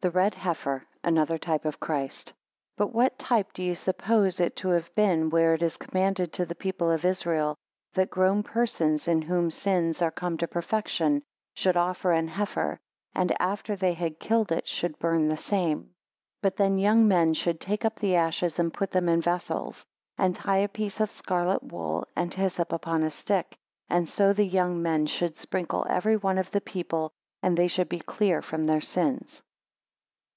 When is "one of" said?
26.18-26.50